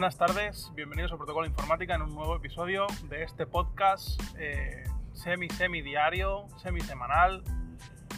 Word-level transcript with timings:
Buenas 0.00 0.16
tardes, 0.16 0.72
bienvenidos 0.74 1.12
a 1.12 1.18
Protocolo 1.18 1.46
Informática 1.46 1.94
en 1.94 2.00
un 2.00 2.14
nuevo 2.14 2.34
episodio 2.34 2.86
de 3.10 3.22
este 3.22 3.46
podcast 3.46 4.18
eh, 4.38 4.82
semi-semi 5.12 5.82
diario, 5.82 6.46
semi-semanal. 6.56 7.44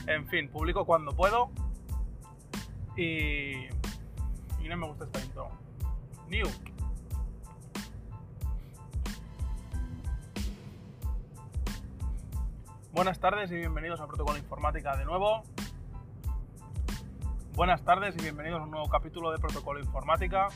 En 0.07 0.29
fin, 0.29 0.49
publico 0.49 0.87
cuando 0.87 1.11
puedo 1.11 1.50
y, 2.96 3.64
y 4.61 4.68
no 4.68 4.77
me 4.77 4.87
gusta 4.87 5.07
este 5.07 5.25
intro. 5.25 5.49
New. 6.29 6.46
Buenas 12.93 13.19
tardes 13.19 13.50
y 13.50 13.57
bienvenidos 13.57 14.00
a 14.00 14.07
Protocolo 14.07 14.39
Informática 14.39 14.96
de 14.96 15.05
nuevo. 15.05 15.43
Buenas 17.55 17.83
tardes 17.85 18.14
y 18.17 18.22
bienvenidos 18.22 18.61
a 18.61 18.64
un 18.64 18.71
nuevo 18.71 18.89
capítulo 18.89 19.33
de 19.33 19.39
Protocolo 19.39 19.80
Informática 19.80 20.46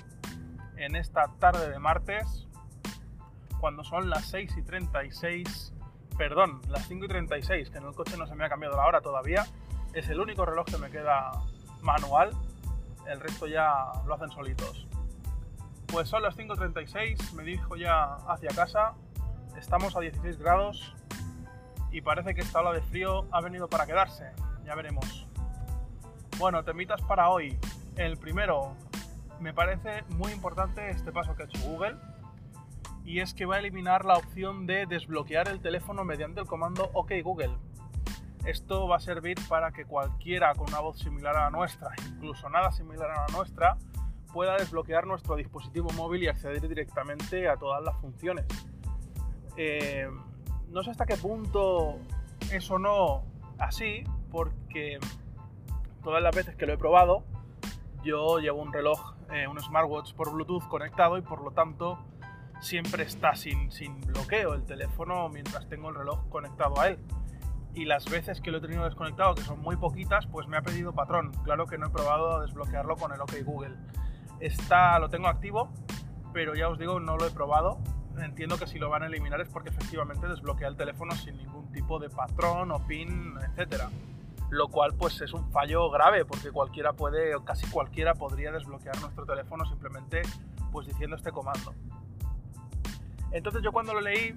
en 0.76 0.96
esta 0.96 1.28
tarde 1.38 1.70
de 1.70 1.78
martes, 1.78 2.46
cuando 3.60 3.84
son 3.84 4.10
las 4.10 4.26
6 4.26 4.56
y 4.58 4.62
36, 4.62 5.72
perdón, 6.16 6.60
las 6.68 6.86
5 6.86 7.04
y 7.04 7.08
36, 7.08 7.70
que 7.70 7.78
en 7.78 7.84
el 7.84 7.94
coche 7.94 8.16
no 8.16 8.26
se 8.26 8.34
me 8.34 8.44
ha 8.44 8.48
cambiado 8.48 8.76
la 8.76 8.86
hora 8.86 9.00
todavía. 9.00 9.46
Es 9.92 10.08
el 10.08 10.20
único 10.20 10.44
reloj 10.44 10.66
que 10.66 10.78
me 10.78 10.90
queda 10.90 11.32
manual, 11.80 12.32
el 13.08 13.20
resto 13.20 13.46
ya 13.46 13.92
lo 14.06 14.14
hacen 14.14 14.30
solitos. 14.30 14.86
Pues 15.86 16.08
son 16.08 16.22
las 16.22 16.36
5.36, 16.36 17.32
me 17.32 17.44
dirijo 17.44 17.76
ya 17.76 18.16
hacia 18.28 18.50
casa, 18.50 18.94
estamos 19.56 19.96
a 19.96 20.00
16 20.00 20.38
grados 20.38 20.94
y 21.92 22.00
parece 22.00 22.34
que 22.34 22.40
esta 22.40 22.60
ola 22.60 22.72
de 22.72 22.82
frío 22.82 23.26
ha 23.30 23.40
venido 23.40 23.68
para 23.68 23.86
quedarse, 23.86 24.32
ya 24.64 24.74
veremos. 24.74 25.26
Bueno, 26.38 26.62
temitas 26.64 27.00
para 27.02 27.30
hoy. 27.30 27.58
El 27.96 28.18
primero, 28.18 28.76
me 29.40 29.52
parece 29.52 30.04
muy 30.10 30.32
importante 30.32 30.90
este 30.90 31.12
paso 31.12 31.34
que 31.34 31.44
ha 31.44 31.46
hecho 31.46 31.60
Google 31.68 31.96
y 33.04 33.20
es 33.20 33.34
que 33.34 33.46
va 33.46 33.56
a 33.56 33.58
eliminar 33.60 34.04
la 34.04 34.14
opción 34.14 34.66
de 34.66 34.86
desbloquear 34.86 35.48
el 35.48 35.60
teléfono 35.60 36.04
mediante 36.04 36.40
el 36.40 36.46
comando 36.46 36.90
OK 36.92 37.12
Google. 37.22 37.56
Esto 38.44 38.86
va 38.88 38.96
a 38.96 39.00
servir 39.00 39.38
para 39.48 39.72
que 39.72 39.84
cualquiera 39.84 40.54
con 40.54 40.68
una 40.68 40.80
voz 40.80 40.98
similar 40.98 41.36
a 41.36 41.44
la 41.44 41.50
nuestra, 41.50 41.90
incluso 42.08 42.48
nada 42.48 42.70
similar 42.72 43.10
a 43.10 43.26
la 43.26 43.36
nuestra, 43.36 43.76
pueda 44.32 44.56
desbloquear 44.56 45.06
nuestro 45.06 45.36
dispositivo 45.36 45.90
móvil 45.94 46.24
y 46.24 46.28
acceder 46.28 46.66
directamente 46.68 47.48
a 47.48 47.56
todas 47.56 47.82
las 47.82 47.96
funciones. 47.96 48.46
Eh, 49.56 50.08
no 50.68 50.82
sé 50.82 50.90
hasta 50.90 51.06
qué 51.06 51.16
punto 51.16 51.98
es 52.52 52.70
o 52.70 52.78
no 52.78 53.24
así, 53.58 54.04
porque 54.30 54.98
todas 56.02 56.22
las 56.22 56.34
veces 56.34 56.54
que 56.54 56.66
lo 56.66 56.74
he 56.74 56.78
probado, 56.78 57.24
yo 58.04 58.38
llevo 58.38 58.62
un 58.62 58.72
reloj, 58.72 59.15
eh, 59.30 59.46
un 59.48 59.60
smartwatch 59.60 60.14
por 60.14 60.32
Bluetooth 60.32 60.66
conectado 60.68 61.18
y 61.18 61.22
por 61.22 61.42
lo 61.42 61.50
tanto 61.50 61.98
siempre 62.60 63.02
está 63.02 63.34
sin, 63.34 63.70
sin 63.70 64.00
bloqueo 64.00 64.54
el 64.54 64.64
teléfono 64.64 65.28
mientras 65.28 65.68
tengo 65.68 65.90
el 65.90 65.94
reloj 65.94 66.28
conectado 66.28 66.80
a 66.80 66.88
él. 66.88 66.98
Y 67.74 67.84
las 67.84 68.08
veces 68.10 68.40
que 68.40 68.50
lo 68.50 68.58
he 68.58 68.60
tenido 68.62 68.84
desconectado, 68.84 69.34
que 69.34 69.42
son 69.42 69.60
muy 69.60 69.76
poquitas, 69.76 70.26
pues 70.26 70.48
me 70.48 70.56
ha 70.56 70.62
pedido 70.62 70.94
patrón. 70.94 71.32
Claro 71.44 71.66
que 71.66 71.76
no 71.76 71.88
he 71.88 71.90
probado 71.90 72.40
desbloquearlo 72.40 72.96
con 72.96 73.12
el 73.12 73.20
OK 73.20 73.34
Google. 73.44 73.76
Está, 74.40 74.98
lo 74.98 75.10
tengo 75.10 75.28
activo, 75.28 75.70
pero 76.32 76.54
ya 76.54 76.68
os 76.68 76.78
digo, 76.78 77.00
no 77.00 77.18
lo 77.18 77.26
he 77.26 77.30
probado. 77.30 77.78
Entiendo 78.18 78.56
que 78.58 78.66
si 78.66 78.78
lo 78.78 78.88
van 78.88 79.02
a 79.02 79.06
eliminar 79.06 79.42
es 79.42 79.48
porque 79.50 79.68
efectivamente 79.68 80.26
desbloquea 80.26 80.68
el 80.68 80.76
teléfono 80.76 81.14
sin 81.14 81.36
ningún 81.36 81.70
tipo 81.70 81.98
de 81.98 82.08
patrón 82.08 82.70
o 82.70 82.86
pin, 82.86 83.34
etcétera 83.50 83.90
lo 84.50 84.68
cual 84.68 84.94
pues 84.96 85.20
es 85.20 85.32
un 85.32 85.50
fallo 85.50 85.90
grave 85.90 86.24
porque 86.24 86.50
cualquiera 86.50 86.92
puede, 86.92 87.34
o 87.34 87.44
casi 87.44 87.66
cualquiera 87.68 88.14
podría 88.14 88.52
desbloquear 88.52 89.00
nuestro 89.00 89.26
teléfono 89.26 89.64
simplemente 89.66 90.22
pues 90.72 90.86
diciendo 90.86 91.16
este 91.16 91.32
comando. 91.32 91.74
Entonces 93.32 93.62
yo 93.62 93.72
cuando 93.72 93.94
lo 93.94 94.00
leí 94.00 94.34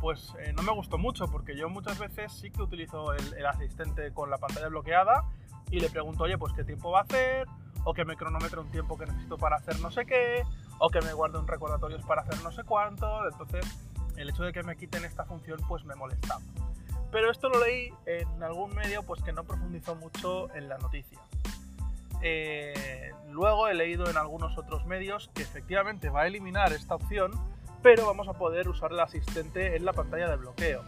pues 0.00 0.34
eh, 0.40 0.52
no 0.52 0.62
me 0.62 0.72
gustó 0.72 0.98
mucho 0.98 1.26
porque 1.26 1.56
yo 1.56 1.68
muchas 1.68 1.98
veces 1.98 2.32
sí 2.32 2.50
que 2.50 2.62
utilizo 2.62 3.12
el, 3.14 3.46
asistente 3.46 4.12
con 4.12 4.30
la 4.30 4.38
pantalla 4.38 4.68
bloqueada 4.68 5.24
y 5.70 5.80
le 5.80 5.90
pregunto, 5.90 6.24
oye, 6.24 6.38
pues 6.38 6.52
qué 6.52 6.64
tiempo 6.64 6.90
va 6.90 7.00
a 7.00 7.02
hacer, 7.02 7.46
o 7.84 7.92
que 7.92 8.04
me 8.04 8.16
cronometre 8.16 8.60
un 8.60 8.70
tiempo 8.70 8.96
que 8.96 9.06
necesito 9.06 9.36
para 9.36 9.56
hacer 9.56 9.78
no 9.80 9.90
sé 9.90 10.06
qué, 10.06 10.42
o 10.78 10.88
que 10.88 11.00
me 11.02 11.12
guarde 11.12 11.38
un 11.38 11.46
recordatorio 11.46 11.98
para 12.06 12.22
hacer 12.22 12.42
no 12.42 12.52
sé 12.52 12.64
cuánto. 12.64 13.28
Entonces, 13.28 13.66
el 14.16 14.30
hecho 14.30 14.44
de 14.44 14.52
que 14.52 14.62
me 14.62 14.76
quiten 14.76 15.04
esta 15.04 15.24
función 15.24 15.60
pues 15.68 15.84
me 15.84 15.94
molesta. 15.94 16.38
Pero 17.10 17.30
esto 17.30 17.48
lo 17.48 17.64
leí 17.64 17.90
en 18.06 18.42
algún 18.42 18.74
medio 18.74 19.02
pues 19.02 19.22
que 19.22 19.32
no 19.32 19.44
profundizó 19.44 19.94
mucho 19.94 20.54
en 20.54 20.68
la 20.68 20.78
noticia. 20.78 21.18
Eh, 22.20 23.12
luego 23.30 23.68
he 23.68 23.74
leído 23.74 24.10
en 24.10 24.16
algunos 24.16 24.58
otros 24.58 24.84
medios 24.86 25.30
que 25.34 25.42
efectivamente 25.42 26.10
va 26.10 26.22
a 26.22 26.26
eliminar 26.26 26.72
esta 26.72 26.94
opción, 26.96 27.30
pero 27.82 28.06
vamos 28.06 28.28
a 28.28 28.34
poder 28.34 28.68
usar 28.68 28.92
el 28.92 29.00
asistente 29.00 29.76
en 29.76 29.84
la 29.84 29.92
pantalla 29.92 30.28
de 30.28 30.36
bloqueo. 30.36 30.82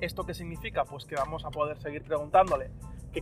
¿Esto 0.00 0.24
qué 0.26 0.34
significa? 0.34 0.84
Pues 0.84 1.04
que 1.04 1.14
vamos 1.14 1.44
a 1.44 1.50
poder 1.50 1.78
seguir 1.78 2.02
preguntándole 2.02 2.70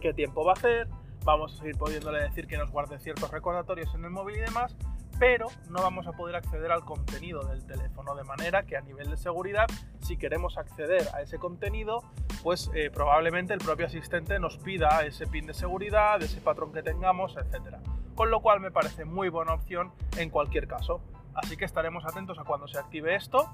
qué 0.01 0.13
tiempo 0.13 0.45
va 0.45 0.53
a 0.53 0.55
hacer, 0.55 0.89
vamos 1.25 1.55
a 1.55 1.59
seguir 1.59 1.77
pudiéndole 1.77 2.21
decir 2.21 2.47
que 2.47 2.59
nos 2.59 2.71
guarde 2.71 2.99
ciertos 2.99 3.31
recordatorios 3.31 3.95
en 3.95 4.05
el 4.05 4.11
móvil 4.11 4.37
y 4.37 4.41
demás, 4.41 4.77
pero 5.25 5.47
no 5.71 5.81
vamos 5.81 6.07
a 6.07 6.13
poder 6.13 6.37
acceder 6.37 6.71
al 6.71 6.85
contenido 6.85 7.41
del 7.45 7.65
teléfono, 7.65 8.15
de 8.15 8.25
manera 8.25 8.65
que 8.65 8.77
a 8.77 8.83
nivel 8.83 9.09
de 9.09 9.17
seguridad, 9.17 9.65
si 10.03 10.19
queremos 10.19 10.59
acceder 10.59 11.09
a 11.15 11.23
ese 11.23 11.39
contenido, 11.39 12.05
pues 12.43 12.71
eh, 12.75 12.91
probablemente 12.91 13.55
el 13.55 13.61
propio 13.61 13.87
asistente 13.87 14.39
nos 14.39 14.59
pida 14.59 15.03
ese 15.07 15.27
pin 15.27 15.47
de 15.47 15.55
seguridad, 15.55 16.23
ese 16.23 16.43
patrón 16.43 16.75
que 16.75 16.83
tengamos, 16.83 17.39
etc. 17.39 17.79
Con 18.15 18.31
lo 18.31 18.43
cual 18.43 18.61
me 18.61 18.71
parece 18.71 19.07
muy 19.07 19.31
buena 19.31 19.55
opción 19.55 19.93
en 20.19 20.29
cualquier 20.29 20.69
caso. 20.69 21.01
Así 21.35 21.57
que 21.57 21.65
estaremos 21.65 22.05
atentos 22.05 22.39
a 22.39 22.45
cuando 22.45 22.69
se 22.69 22.77
active 22.77 23.15
esto. 23.15 23.49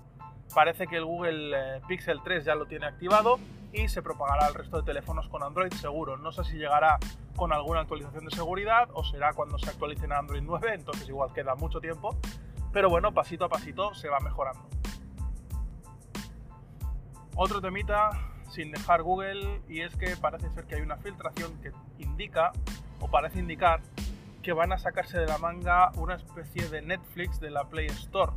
Parece 0.54 0.86
que 0.86 0.96
el 0.96 1.04
Google 1.04 1.52
eh, 1.54 1.80
Pixel 1.86 2.20
3 2.24 2.44
ya 2.44 2.54
lo 2.54 2.66
tiene 2.66 2.86
activado 2.86 3.38
y 3.72 3.88
se 3.88 4.02
propagará 4.02 4.46
al 4.46 4.54
resto 4.54 4.78
de 4.78 4.82
teléfonos 4.82 5.28
con 5.28 5.42
Android 5.42 5.72
seguro. 5.74 6.16
No 6.16 6.32
sé 6.32 6.44
si 6.44 6.56
llegará 6.56 6.98
con 7.36 7.52
alguna 7.52 7.80
actualización 7.80 8.24
de 8.24 8.32
seguridad 8.32 8.88
o 8.92 9.04
será 9.04 9.32
cuando 9.32 9.58
se 9.58 9.70
actualice 9.70 10.06
en 10.06 10.12
Android 10.12 10.42
9, 10.42 10.74
entonces 10.74 11.08
igual 11.08 11.32
queda 11.32 11.54
mucho 11.54 11.80
tiempo. 11.80 12.16
Pero 12.72 12.90
bueno, 12.90 13.12
pasito 13.12 13.44
a 13.44 13.48
pasito 13.48 13.94
se 13.94 14.08
va 14.08 14.18
mejorando. 14.20 14.62
Otro 17.36 17.60
temita 17.60 18.10
sin 18.50 18.72
dejar 18.72 19.02
Google 19.02 19.62
y 19.68 19.82
es 19.82 19.94
que 19.94 20.16
parece 20.16 20.50
ser 20.50 20.66
que 20.66 20.74
hay 20.74 20.82
una 20.82 20.96
filtración 20.96 21.60
que 21.62 21.72
indica 21.98 22.52
o 23.00 23.08
parece 23.08 23.38
indicar 23.38 23.80
que 24.42 24.52
van 24.52 24.72
a 24.72 24.78
sacarse 24.78 25.18
de 25.18 25.26
la 25.26 25.38
manga 25.38 25.92
una 25.96 26.14
especie 26.14 26.68
de 26.68 26.82
Netflix 26.82 27.38
de 27.40 27.50
la 27.50 27.64
Play 27.64 27.86
Store. 27.86 28.32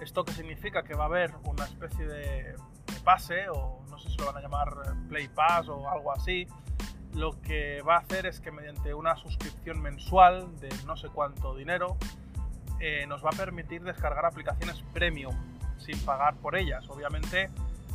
¿Esto 0.00 0.24
qué 0.24 0.32
significa? 0.32 0.82
Que 0.82 0.94
va 0.94 1.04
a 1.04 1.06
haber 1.06 1.34
una 1.44 1.64
especie 1.64 2.06
de 2.06 2.56
pase 3.04 3.48
o 3.48 3.80
no 3.88 3.98
sé 3.98 4.10
si 4.10 4.16
lo 4.18 4.26
van 4.26 4.36
a 4.36 4.40
llamar 4.40 4.68
Play 5.08 5.28
Pass 5.28 5.68
o 5.68 5.88
algo 5.88 6.12
así, 6.12 6.46
lo 7.14 7.40
que 7.40 7.82
va 7.82 7.96
a 7.96 7.98
hacer 7.98 8.26
es 8.26 8.40
que 8.40 8.50
mediante 8.50 8.94
una 8.94 9.16
suscripción 9.16 9.80
mensual 9.80 10.58
de 10.60 10.68
no 10.86 10.96
sé 10.96 11.08
cuánto 11.08 11.54
dinero, 11.56 11.96
eh, 12.80 13.06
nos 13.06 13.24
va 13.24 13.30
a 13.30 13.36
permitir 13.36 13.82
descargar 13.82 14.24
aplicaciones 14.26 14.82
premium 14.92 15.34
sin 15.78 15.98
pagar 16.00 16.36
por 16.36 16.56
ellas. 16.56 16.88
Obviamente 16.88 17.50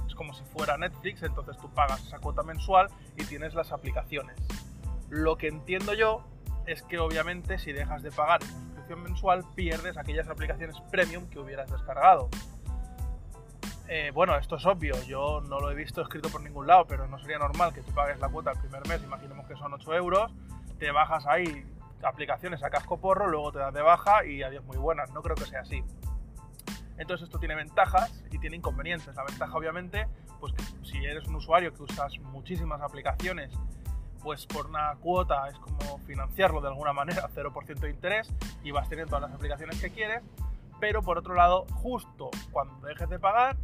es 0.08 0.16
como 0.16 0.34
si 0.34 0.44
fuera 0.46 0.78
Netflix, 0.78 1.24
entonces 1.24 1.58
tú 1.58 1.70
pagas 1.70 2.06
esa 2.06 2.20
cuota 2.20 2.44
mensual 2.44 2.88
y 3.18 3.24
tienes 3.24 3.54
las 3.54 3.72
aplicaciones. 3.72 4.36
Lo 5.10 5.38
que 5.38 5.48
entiendo 5.48 5.94
yo 5.94 6.26
es 6.66 6.82
que 6.82 7.00
obviamente 7.00 7.60
si 7.60 7.72
dejas 7.72 8.04
de 8.04 8.12
pagar 8.12 8.42
mensual 8.96 9.44
pierdes 9.56 9.98
aquellas 9.98 10.28
aplicaciones 10.28 10.80
premium 10.92 11.28
que 11.30 11.40
hubieras 11.40 11.70
descargado. 11.72 12.30
Eh, 13.88 14.12
bueno, 14.14 14.36
esto 14.38 14.56
es 14.56 14.66
obvio, 14.66 14.96
yo 15.04 15.42
no 15.42 15.60
lo 15.60 15.70
he 15.70 15.76
visto 15.76 16.02
escrito 16.02 16.30
por 16.30 16.42
ningún 16.42 16.68
lado, 16.68 16.86
pero 16.88 17.08
no 17.08 17.20
sería 17.20 17.38
normal 17.38 17.74
que 17.74 17.82
tú 17.82 17.92
pagues 17.92 18.20
la 18.20 18.30
cuota 18.30 18.52
el 18.52 18.60
primer 18.60 18.88
mes, 18.88 19.04
imaginemos 19.04 19.46
que 19.46 19.56
son 19.56 19.74
8 19.74 19.94
euros, 19.96 20.32
te 20.80 20.92
bajas 20.92 21.26
ahí 21.28 21.66
aplicaciones 22.02 22.64
a 22.64 22.70
casco 22.70 23.00
porro, 23.00 23.28
luego 23.28 23.52
te 23.52 23.60
das 23.60 23.74
de 23.74 23.82
baja 23.82 24.26
y 24.26 24.44
adiós 24.44 24.64
muy 24.66 24.78
buenas, 24.78 25.12
no 25.12 25.22
creo 25.22 25.36
que 25.36 25.46
sea 25.46 25.62
así. 25.62 25.84
Entonces 26.98 27.26
esto 27.26 27.40
tiene 27.40 27.56
ventajas 27.56 28.24
y 28.32 28.38
tiene 28.38 28.58
inconvenientes. 28.58 29.16
La 29.16 29.24
ventaja 29.24 29.56
obviamente, 29.58 30.08
pues 30.40 30.54
que 30.54 30.64
si 30.86 30.98
eres 31.04 31.28
un 31.28 31.36
usuario 31.36 31.74
que 31.74 31.84
usas 31.84 32.18
muchísimas 32.20 32.82
aplicaciones, 32.82 33.52
pues 34.24 34.46
por 34.46 34.68
una 34.68 34.96
cuota 34.96 35.50
es 35.50 35.58
como 35.60 36.00
financiarlo 36.00 36.62
de 36.62 36.70
alguna 36.70 36.94
manera, 36.94 37.30
0% 37.36 37.80
de 37.80 37.90
interés 37.90 38.34
y 38.64 38.72
vas 38.72 38.90
teniendo 38.90 39.10
todas 39.10 39.30
las 39.30 39.34
aplicaciones 39.34 39.80
que 39.80 39.90
quieres 39.90 40.24
pero 40.84 41.02
por 41.02 41.18
otro 41.18 41.34
lado, 41.34 41.66
justo 41.76 42.30
cuando 42.52 42.86
dejes 42.86 43.08
de 43.08 43.18
pagar, 43.18 43.56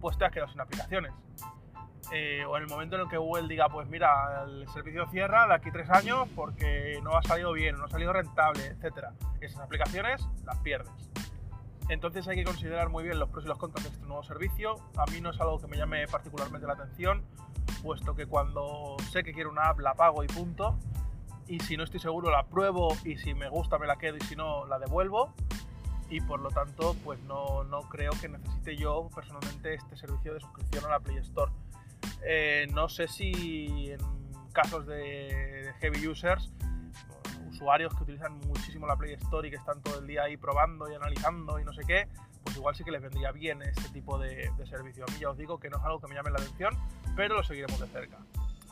pues 0.00 0.16
te 0.16 0.24
has 0.24 0.30
quedado 0.30 0.48
sin 0.48 0.60
aplicaciones. 0.60 1.12
Eh, 2.12 2.44
o 2.44 2.56
en 2.56 2.62
el 2.62 2.68
momento 2.68 2.94
en 2.94 3.02
el 3.02 3.08
que 3.08 3.16
Google 3.16 3.48
diga, 3.48 3.68
pues 3.68 3.88
mira, 3.88 4.44
el 4.44 4.68
servicio 4.68 5.04
cierra 5.10 5.48
de 5.48 5.54
aquí 5.54 5.72
tres 5.72 5.90
años 5.90 6.28
porque 6.36 7.00
no 7.02 7.16
ha 7.16 7.22
salido 7.24 7.52
bien, 7.52 7.76
no 7.78 7.86
ha 7.86 7.88
salido 7.88 8.12
rentable, 8.12 8.64
etc. 8.66 9.08
Esas 9.40 9.58
aplicaciones 9.58 10.24
las 10.44 10.56
pierdes. 10.58 10.92
Entonces 11.88 12.28
hay 12.28 12.36
que 12.36 12.44
considerar 12.44 12.90
muy 12.90 13.02
bien 13.02 13.18
los 13.18 13.28
pros 13.28 13.44
y 13.44 13.48
los 13.48 13.58
contras 13.58 13.82
de 13.82 13.90
este 13.90 14.06
nuevo 14.06 14.22
servicio. 14.22 14.76
A 14.96 15.06
mí 15.06 15.20
no 15.20 15.30
es 15.30 15.40
algo 15.40 15.58
que 15.58 15.66
me 15.66 15.76
llame 15.76 16.06
particularmente 16.06 16.64
la 16.64 16.74
atención, 16.74 17.24
puesto 17.82 18.14
que 18.14 18.26
cuando 18.26 18.96
sé 19.10 19.22
que 19.24 19.32
quiero 19.32 19.50
una 19.50 19.68
app 19.68 19.80
la 19.80 19.94
pago 19.94 20.24
y 20.24 20.28
punto. 20.28 20.78
Y 21.48 21.60
si 21.60 21.76
no 21.76 21.84
estoy 21.84 22.00
seguro 22.00 22.30
la 22.30 22.44
pruebo 22.44 22.96
y 23.04 23.16
si 23.16 23.34
me 23.34 23.48
gusta 23.48 23.78
me 23.78 23.86
la 23.86 23.96
quedo 23.96 24.16
y 24.16 24.20
si 24.20 24.36
no 24.36 24.64
la 24.66 24.78
devuelvo 24.78 25.34
y 26.12 26.20
por 26.20 26.40
lo 26.40 26.50
tanto 26.50 26.94
pues 27.04 27.18
no, 27.20 27.64
no 27.64 27.80
creo 27.88 28.12
que 28.20 28.28
necesite 28.28 28.76
yo 28.76 29.08
personalmente 29.14 29.74
este 29.74 29.96
servicio 29.96 30.34
de 30.34 30.40
suscripción 30.40 30.84
a 30.84 30.90
la 30.90 31.00
Play 31.00 31.16
Store. 31.18 31.50
Eh, 32.24 32.66
no 32.72 32.88
sé 32.88 33.08
si 33.08 33.90
en 33.90 33.98
casos 34.52 34.86
de, 34.86 35.72
heavy 35.80 36.06
users, 36.06 36.50
usuarios 37.48 37.94
que 37.94 38.02
utilizan 38.02 38.38
muchísimo 38.40 38.86
la 38.86 38.96
Play 38.96 39.14
Store 39.14 39.48
y 39.48 39.50
que 39.50 39.56
están 39.56 39.80
todo 39.82 40.00
el 40.00 40.06
día 40.06 40.24
ahí 40.24 40.36
probando 40.36 40.90
y 40.90 40.94
analizando 40.94 41.58
y 41.58 41.64
no 41.64 41.72
sé 41.72 41.82
qué, 41.86 42.08
pues 42.44 42.56
igual 42.56 42.74
sí 42.74 42.84
que 42.84 42.90
les 42.90 43.00
vendría 43.00 43.32
bien 43.32 43.62
este 43.62 43.88
tipo 43.88 44.18
de, 44.18 44.50
de 44.56 44.66
servicio. 44.66 45.04
A 45.08 45.12
mí 45.12 45.18
ya 45.18 45.30
os 45.30 45.38
digo 45.38 45.58
que 45.58 45.70
no 45.70 45.78
es 45.78 45.82
algo 45.84 45.98
que 45.98 46.08
me 46.08 46.14
llame 46.14 46.30
la 46.30 46.40
atención, 46.40 46.76
pero 47.16 47.36
lo 47.36 47.42
seguiremos 47.42 47.80
de 47.80 47.86
cerca. 47.88 48.18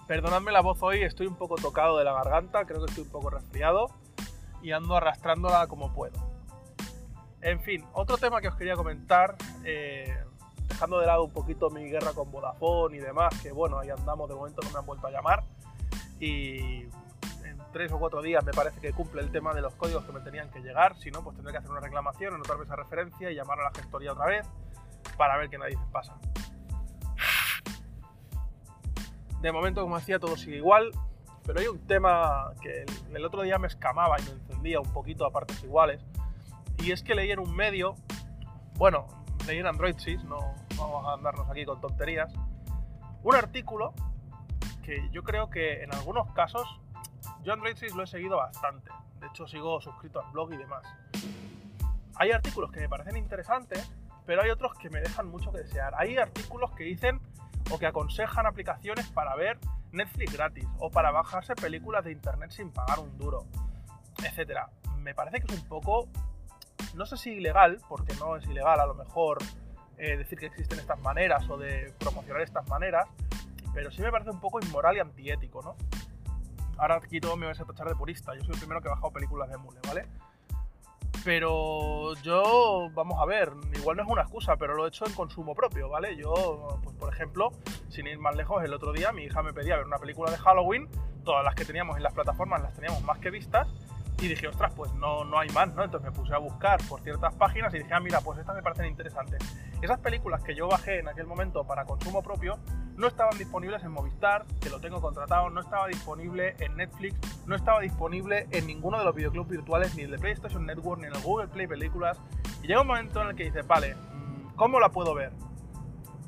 Perdonadme 0.06 0.50
la 0.50 0.60
voz 0.60 0.82
hoy, 0.82 1.02
estoy 1.02 1.26
un 1.26 1.36
poco 1.36 1.56
tocado 1.56 1.98
de 1.98 2.04
la 2.04 2.12
garganta, 2.12 2.64
creo 2.64 2.80
que 2.80 2.90
estoy 2.90 3.04
un 3.04 3.10
poco 3.10 3.30
resfriado 3.30 3.90
y 4.62 4.72
ando 4.72 4.96
arrastrándola 4.96 5.66
como 5.68 5.92
puedo. 5.92 6.18
En 7.42 7.60
fin, 7.60 7.84
otro 7.92 8.18
tema 8.18 8.40
que 8.40 8.48
os 8.48 8.56
quería 8.56 8.74
comentar, 8.74 9.36
eh, 9.64 10.22
dejando 10.68 10.98
de 10.98 11.06
lado 11.06 11.24
un 11.24 11.32
poquito 11.32 11.70
mi 11.70 11.88
guerra 11.88 12.12
con 12.12 12.30
Vodafone 12.30 12.96
y 12.96 13.00
demás, 13.00 13.32
que 13.42 13.52
bueno, 13.52 13.78
ahí 13.78 13.90
andamos, 13.90 14.28
de 14.28 14.34
momento 14.34 14.60
no 14.62 14.70
me 14.70 14.78
han 14.78 14.86
vuelto 14.86 15.06
a 15.06 15.10
llamar. 15.10 15.44
Y 16.18 16.82
en 17.44 17.58
tres 17.72 17.90
o 17.92 17.98
cuatro 17.98 18.20
días 18.20 18.44
me 18.44 18.52
parece 18.52 18.80
que 18.80 18.92
cumple 18.92 19.22
el 19.22 19.30
tema 19.30 19.54
de 19.54 19.62
los 19.62 19.74
códigos 19.74 20.04
que 20.04 20.12
me 20.12 20.20
tenían 20.20 20.50
que 20.50 20.60
llegar. 20.60 20.98
Si 20.98 21.10
no, 21.10 21.22
pues 21.22 21.36
tendré 21.36 21.52
que 21.52 21.58
hacer 21.58 21.70
una 21.70 21.80
reclamación, 21.80 22.34
anotarme 22.34 22.64
esa 22.64 22.76
referencia 22.76 23.30
y 23.30 23.34
llamar 23.34 23.60
a 23.60 23.64
la 23.64 23.70
gestoría 23.70 24.12
otra 24.12 24.26
vez 24.26 24.46
para 25.16 25.38
ver 25.38 25.48
qué 25.48 25.56
nadie 25.56 25.78
pasa. 25.92 26.14
De 29.40 29.52
momento, 29.52 29.82
como 29.82 29.98
decía, 29.98 30.18
todo 30.18 30.36
sigue 30.36 30.56
igual, 30.56 30.90
pero 31.44 31.60
hay 31.60 31.66
un 31.66 31.78
tema 31.86 32.52
que 32.60 32.84
el 33.14 33.24
otro 33.24 33.42
día 33.42 33.58
me 33.58 33.66
escamaba 33.66 34.16
y 34.20 34.22
me 34.24 34.30
encendía 34.32 34.80
un 34.80 34.92
poquito 34.92 35.24
a 35.24 35.30
partes 35.30 35.62
iguales 35.64 36.04
y 36.82 36.92
es 36.92 37.02
que 37.02 37.14
leí 37.14 37.30
en 37.30 37.38
un 37.38 37.54
medio, 37.54 37.94
bueno, 38.74 39.06
leí 39.46 39.58
en 39.58 39.66
Android 39.66 39.96
Sys, 39.98 40.24
no 40.24 40.54
vamos 40.76 41.06
a 41.06 41.12
andarnos 41.14 41.48
aquí 41.50 41.64
con 41.64 41.80
tonterías, 41.80 42.32
un 43.22 43.34
artículo 43.34 43.92
que 44.82 45.08
yo 45.12 45.22
creo 45.22 45.50
que 45.50 45.82
en 45.82 45.92
algunos 45.92 46.32
casos, 46.32 46.66
yo 47.42 47.52
Android 47.52 47.76
Sys 47.76 47.94
lo 47.94 48.04
he 48.04 48.06
seguido 48.06 48.38
bastante, 48.38 48.90
de 49.20 49.26
hecho 49.26 49.46
sigo 49.46 49.80
suscrito 49.80 50.20
al 50.20 50.30
blog 50.32 50.52
y 50.54 50.56
demás. 50.56 50.82
Hay 52.16 52.32
artículos 52.32 52.70
que 52.70 52.80
me 52.80 52.88
parecen 52.88 53.16
interesantes, 53.16 53.90
pero 54.24 54.42
hay 54.42 54.50
otros 54.50 54.74
que 54.74 54.90
me 54.90 55.00
dejan 55.00 55.28
mucho 55.28 55.52
que 55.52 55.58
desear. 55.58 55.94
Hay 55.96 56.16
artículos 56.16 56.70
que 56.72 56.84
dicen 56.84 57.20
o 57.70 57.78
que 57.78 57.86
aconsejan 57.86 58.46
aplicaciones 58.46 59.08
para 59.08 59.34
ver 59.36 59.58
Netflix 59.92 60.32
gratis 60.32 60.66
o 60.78 60.90
para 60.90 61.10
bajarse 61.10 61.54
películas 61.54 62.04
de 62.04 62.12
internet 62.12 62.50
sin 62.50 62.70
pagar 62.70 62.98
un 62.98 63.16
duro, 63.18 63.46
etc. 64.24 64.60
Me 64.98 65.14
parece 65.14 65.40
que 65.40 65.52
es 65.52 65.60
un 65.60 65.68
poco 65.68 66.08
no 66.94 67.06
sé 67.06 67.16
si 67.16 67.30
ilegal, 67.30 67.78
porque 67.88 68.14
no 68.14 68.36
es 68.36 68.44
ilegal 68.46 68.80
a 68.80 68.86
lo 68.86 68.94
mejor 68.94 69.38
eh, 69.98 70.16
decir 70.16 70.38
que 70.38 70.46
existen 70.46 70.78
estas 70.78 71.00
maneras 71.00 71.48
o 71.48 71.56
de 71.56 71.92
promocionar 71.98 72.42
estas 72.42 72.68
maneras, 72.68 73.08
pero 73.74 73.90
sí 73.90 74.02
me 74.02 74.10
parece 74.10 74.30
un 74.30 74.40
poco 74.40 74.60
inmoral 74.60 74.96
y 74.96 75.00
antiético, 75.00 75.62
¿no? 75.62 75.76
Ahora 76.78 76.96
aquí 76.96 77.20
todo 77.20 77.36
me 77.36 77.46
vais 77.46 77.60
a 77.60 77.64
tachar 77.64 77.88
de 77.88 77.94
purista, 77.94 78.34
yo 78.34 78.40
soy 78.42 78.54
el 78.54 78.58
primero 78.58 78.80
que 78.80 78.88
he 78.88 78.90
bajado 78.90 79.12
películas 79.12 79.50
de 79.50 79.58
Mule, 79.58 79.80
¿vale? 79.86 80.06
Pero 81.24 82.14
yo, 82.22 82.88
vamos 82.94 83.20
a 83.20 83.26
ver, 83.26 83.52
igual 83.74 83.98
no 83.98 84.04
es 84.04 84.08
una 84.08 84.22
excusa, 84.22 84.56
pero 84.56 84.74
lo 84.74 84.86
he 84.86 84.88
hecho 84.88 85.06
en 85.06 85.12
consumo 85.12 85.54
propio, 85.54 85.88
¿vale? 85.90 86.16
Yo, 86.16 86.80
pues 86.82 86.96
por 86.96 87.12
ejemplo, 87.12 87.50
sin 87.90 88.06
ir 88.06 88.18
más 88.18 88.34
lejos, 88.36 88.64
el 88.64 88.72
otro 88.72 88.92
día 88.92 89.12
mi 89.12 89.24
hija 89.24 89.42
me 89.42 89.52
pedía 89.52 89.76
ver 89.76 89.86
una 89.86 89.98
película 89.98 90.30
de 90.30 90.38
Halloween, 90.38 90.88
todas 91.24 91.44
las 91.44 91.54
que 91.54 91.66
teníamos 91.66 91.98
en 91.98 92.04
las 92.04 92.14
plataformas 92.14 92.62
las 92.62 92.72
teníamos 92.74 93.02
más 93.02 93.18
que 93.18 93.30
vistas, 93.30 93.68
y 94.20 94.28
dije, 94.28 94.48
ostras, 94.48 94.72
pues 94.74 94.92
no, 94.94 95.24
no 95.24 95.38
hay 95.38 95.48
más, 95.50 95.74
¿no? 95.74 95.82
Entonces 95.82 96.10
me 96.10 96.16
puse 96.16 96.34
a 96.34 96.38
buscar 96.38 96.78
por 96.88 97.00
ciertas 97.00 97.34
páginas 97.34 97.72
y 97.74 97.78
dije, 97.78 97.92
ah, 97.92 98.00
mira, 98.00 98.20
pues 98.20 98.38
estas 98.38 98.54
me 98.54 98.62
parecen 98.62 98.86
interesantes. 98.86 99.40
Esas 99.80 99.98
películas 99.98 100.42
que 100.42 100.54
yo 100.54 100.68
bajé 100.68 100.98
en 100.98 101.08
aquel 101.08 101.26
momento 101.26 101.64
para 101.64 101.86
consumo 101.86 102.22
propio 102.22 102.58
no 103.00 103.06
estaban 103.06 103.36
disponibles 103.38 103.82
en 103.82 103.92
Movistar, 103.92 104.44
que 104.60 104.68
lo 104.68 104.78
tengo 104.78 105.00
contratado, 105.00 105.48
no 105.50 105.60
estaba 105.60 105.88
disponible 105.88 106.54
en 106.58 106.76
Netflix, 106.76 107.16
no 107.46 107.56
estaba 107.56 107.80
disponible 107.80 108.46
en 108.50 108.66
ninguno 108.66 108.98
de 108.98 109.04
los 109.04 109.14
videoclubs 109.14 109.48
virtuales, 109.48 109.94
ni 109.94 110.02
el 110.02 110.10
de 110.10 110.18
PlayStation 110.18 110.66
Network, 110.66 111.00
ni 111.00 111.06
en 111.06 111.14
el 111.14 111.22
Google 111.22 111.48
Play 111.48 111.66
Películas. 111.66 112.20
Y 112.62 112.68
llega 112.68 112.82
un 112.82 112.86
momento 112.86 113.22
en 113.22 113.28
el 113.28 113.36
que 113.36 113.44
dices, 113.44 113.66
vale, 113.66 113.94
mm, 113.94 114.54
¿cómo 114.54 114.78
la 114.78 114.90
puedo 114.90 115.14
ver? 115.14 115.32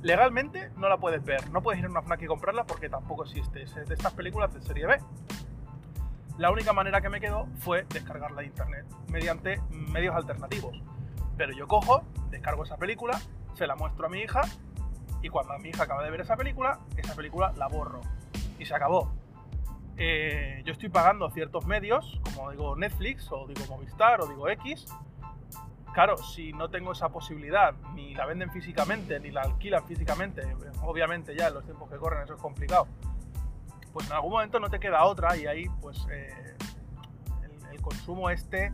Legalmente 0.00 0.70
no 0.78 0.88
la 0.88 0.96
puedes 0.96 1.22
ver, 1.22 1.48
no 1.50 1.62
puedes 1.62 1.78
ir 1.78 1.86
a 1.86 1.90
una 1.90 2.02
FNAC 2.02 2.22
y 2.22 2.26
comprarla 2.26 2.64
porque 2.64 2.88
tampoco 2.88 3.24
existe. 3.24 3.62
Es 3.62 3.74
de 3.74 3.94
estas 3.94 4.14
películas 4.14 4.52
de 4.52 4.62
serie 4.62 4.86
B 4.86 4.98
la 6.38 6.50
única 6.50 6.72
manera 6.72 7.00
que 7.00 7.08
me 7.08 7.20
quedó 7.20 7.46
fue 7.58 7.86
descargarla 7.90 8.40
de 8.40 8.46
internet 8.46 8.86
mediante 9.08 9.60
medios 9.70 10.16
alternativos. 10.16 10.82
Pero 11.36 11.52
yo 11.52 11.68
cojo, 11.68 12.02
descargo 12.30 12.64
esa 12.64 12.76
película, 12.78 13.20
se 13.54 13.66
la 13.66 13.76
muestro 13.76 14.06
a 14.06 14.08
mi 14.08 14.20
hija 14.20 14.40
y 15.22 15.28
cuando 15.28 15.58
mi 15.58 15.70
hija 15.70 15.84
acaba 15.84 16.02
de 16.02 16.10
ver 16.10 16.20
esa 16.20 16.36
película, 16.36 16.80
esa 16.96 17.14
película 17.14 17.52
la 17.56 17.68
borro 17.68 18.00
y 18.58 18.66
se 18.66 18.74
acabó. 18.74 19.12
Eh, 19.96 20.62
yo 20.64 20.72
estoy 20.72 20.88
pagando 20.88 21.30
ciertos 21.30 21.66
medios, 21.66 22.20
como 22.34 22.50
digo 22.50 22.76
Netflix 22.76 23.30
o 23.30 23.46
digo 23.46 23.66
Movistar 23.68 24.20
o 24.20 24.26
digo 24.26 24.48
X. 24.48 24.86
Claro, 25.94 26.16
si 26.16 26.52
no 26.54 26.70
tengo 26.70 26.92
esa 26.92 27.10
posibilidad, 27.10 27.74
ni 27.94 28.14
la 28.14 28.24
venden 28.24 28.50
físicamente, 28.50 29.20
ni 29.20 29.30
la 29.30 29.42
alquilan 29.42 29.84
físicamente, 29.86 30.42
obviamente 30.82 31.36
ya 31.36 31.48
en 31.48 31.54
los 31.54 31.64
tiempos 31.64 31.90
que 31.90 31.96
corren 31.96 32.22
eso 32.22 32.34
es 32.34 32.40
complicado 32.40 32.88
pues 33.92 34.06
en 34.06 34.12
algún 34.12 34.32
momento 34.32 34.58
no 34.58 34.70
te 34.70 34.80
queda 34.80 35.04
otra 35.04 35.36
y 35.36 35.46
ahí 35.46 35.66
pues 35.80 36.06
eh, 36.10 36.56
el, 37.70 37.80
consumo 37.80 38.30
este 38.30 38.72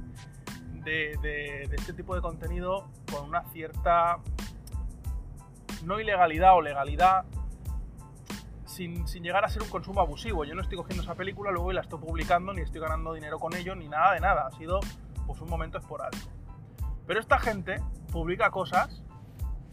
de, 0.84 1.68
este 1.72 1.92
tipo 1.92 2.14
de 2.14 2.20
contenido 2.20 2.88
con 3.10 3.28
una 3.28 3.42
cierta 3.50 4.18
no 5.88 5.98
ilegalidad 5.98 6.54
o 6.54 6.60
legalidad 6.60 7.24
sin, 8.66 9.06
llegar 9.06 9.44
a 9.44 9.48
ser 9.48 9.62
un 9.62 9.70
consumo 9.70 10.00
abusivo. 10.00 10.44
Yo 10.44 10.54
no 10.54 10.62
estoy 10.62 10.76
cogiendo 10.76 11.02
esa 11.02 11.14
película 11.14 11.50
luego 11.50 11.72
y 11.72 11.74
la 11.74 11.80
estoy 11.80 11.98
publicando, 11.98 12.52
ni 12.52 12.60
estoy 12.60 12.80
ganando 12.80 13.14
dinero 13.14 13.40
con 13.40 13.56
ello, 13.56 13.74
ni 13.74 13.88
nada 13.88 14.12
de 14.12 14.20
nada. 14.20 14.46
Ha 14.46 14.50
sido 14.52 14.78
pues 15.26 15.40
un 15.40 15.48
momento 15.48 15.78
esporádico. 15.78 16.28
Pero 17.06 17.18
esta 17.18 17.38
gente 17.38 17.82
publica 18.12 18.50
cosas, 18.50 19.02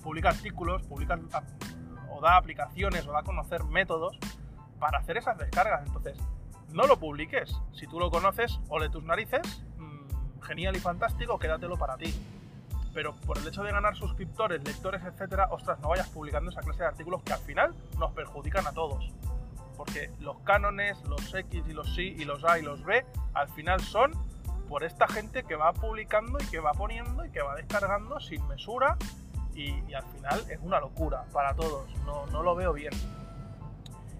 publica 0.01 0.29
artículos, 0.29 0.81
publica 0.83 1.19
o 2.09 2.21
da 2.21 2.37
aplicaciones 2.37 3.05
o 3.05 3.11
da 3.11 3.19
a 3.19 3.23
conocer 3.23 3.65
métodos 3.65 4.17
para 4.79 4.99
hacer 4.99 5.17
esas 5.17 5.37
descargas. 5.37 5.85
Entonces, 5.85 6.17
no 6.71 6.87
lo 6.87 6.97
publiques. 6.97 7.53
Si 7.73 7.87
tú 7.87 7.99
lo 7.99 8.09
conoces, 8.09 8.59
ole 8.69 8.89
tus 8.89 9.03
narices, 9.03 9.65
mm, 9.77 10.41
genial 10.41 10.75
y 10.77 10.79
fantástico, 10.79 11.37
quédatelo 11.37 11.77
para 11.77 11.97
ti. 11.97 12.15
Pero 12.95 13.13
por 13.13 13.37
el 13.37 13.45
hecho 13.45 13.61
de 13.61 13.71
ganar 13.71 13.93
suscriptores, 13.97 14.63
lectores, 14.63 15.03
etcétera, 15.03 15.49
ostras, 15.51 15.77
no 15.81 15.89
vayas 15.89 16.07
publicando 16.09 16.49
esa 16.49 16.61
clase 16.61 16.79
de 16.79 16.87
artículos 16.87 17.21
que 17.23 17.33
al 17.33 17.39
final 17.39 17.75
nos 17.99 18.13
perjudican 18.13 18.65
a 18.65 18.71
todos. 18.71 19.13
Porque 19.75 20.11
los 20.21 20.39
cánones, 20.39 20.97
los 21.03 21.33
X 21.33 21.63
y 21.67 21.73
los 21.73 21.97
Y 21.97 22.15
y 22.21 22.23
los 22.23 22.45
A 22.45 22.57
y 22.57 22.61
los 22.61 22.85
B, 22.85 23.05
al 23.33 23.49
final 23.49 23.81
son 23.81 24.13
por 24.69 24.85
esta 24.85 25.09
gente 25.09 25.43
que 25.43 25.57
va 25.57 25.73
publicando 25.73 26.39
y 26.41 26.45
que 26.45 26.59
va 26.59 26.71
poniendo 26.71 27.25
y 27.25 27.29
que 27.31 27.41
va 27.41 27.55
descargando 27.55 28.17
sin 28.21 28.47
mesura 28.47 28.97
y, 29.53 29.71
y 29.89 29.93
al 29.93 30.05
final 30.05 30.45
es 30.49 30.59
una 30.61 30.79
locura 30.79 31.25
para 31.33 31.53
todos. 31.53 31.93
No, 32.05 32.25
no 32.27 32.43
lo 32.43 32.55
veo 32.55 32.71
bien. 32.71 32.93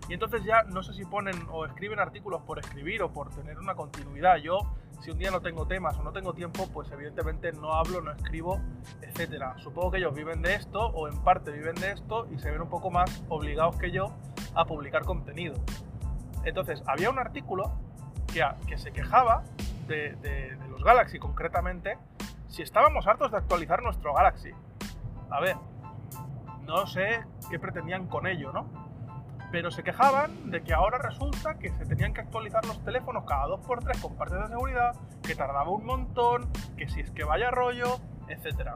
Y 0.10 0.14
entonces 0.14 0.44
ya 0.44 0.64
no 0.64 0.84
sé 0.84 0.94
si 0.94 1.06
ponen 1.06 1.48
o 1.50 1.66
escriben 1.66 2.00
artículos 2.00 2.42
por 2.42 2.60
escribir 2.60 3.02
o 3.04 3.14
por 3.14 3.30
tener 3.30 3.58
una 3.58 3.74
continuidad. 3.74 4.36
Yo, 4.36 4.60
si 5.02 5.12
un 5.12 5.18
día 5.18 5.32
no 5.32 5.42
tengo 5.42 5.68
temas 5.68 5.98
o 5.98 6.04
no 6.04 6.12
tengo 6.12 6.34
tiempo, 6.34 6.68
pues 6.74 6.92
evidentemente 6.92 7.52
no 7.52 7.74
hablo, 7.74 8.02
no 8.02 8.12
escribo, 8.12 8.60
etc. 9.02 9.44
Supongo 9.58 9.92
que 9.92 9.98
ellos 9.98 10.14
viven 10.14 10.42
de 10.42 10.56
esto 10.56 10.80
o 10.80 11.08
en 11.08 11.18
parte 11.24 11.52
viven 11.52 11.76
de 11.76 11.92
esto 11.92 12.28
y 12.32 12.40
se 12.40 12.52
ven 12.52 12.62
un 12.62 12.70
poco 12.70 12.90
más 12.90 13.24
obligados 13.30 13.78
que 13.78 13.92
yo 13.92 14.12
a 14.54 14.66
publicar 14.66 15.04
contenido. 15.04 15.56
Entonces, 16.44 16.82
había 16.88 17.10
un 17.10 17.20
artículo 17.20 17.72
que, 18.32 18.44
que 18.68 18.78
se 18.78 18.92
quejaba 18.92 19.44
de, 19.88 20.16
de 20.16 20.58
los 20.70 20.84
Galaxy 20.84 21.20
concretamente, 21.20 21.98
si 22.48 22.62
estábamos 22.62 23.08
hartos 23.08 23.32
de 23.32 23.38
actualizar 23.38 23.82
nuestro 23.84 24.14
Galaxy. 24.14 24.52
A 25.30 25.40
ver, 25.40 25.58
no 26.66 26.88
sé 26.88 27.24
qué 27.50 27.60
pretendían 27.60 28.08
con 28.08 28.28
ello, 28.28 28.52
¿no? 28.52 28.85
Pero 29.56 29.72
se 29.72 29.84
quejaban 29.84 30.52
de 30.52 30.64
que 30.64 30.74
ahora 30.74 30.98
resulta 30.98 31.58
que 31.58 31.70
se 31.70 31.86
tenían 31.86 32.14
que 32.14 32.20
actualizar 32.20 32.66
los 32.66 32.84
teléfonos 32.84 33.24
cada 33.24 33.46
2x3 33.46 34.02
con 34.02 34.18
partes 34.18 34.38
de 34.38 34.48
seguridad, 34.50 34.94
que 35.26 35.34
tardaba 35.34 35.70
un 35.70 35.86
montón, 35.86 36.52
que 36.76 36.90
si 36.90 37.00
es 37.00 37.12
que 37.12 37.24
vaya 37.24 37.52
rollo, 37.52 38.02
etc. 38.28 38.72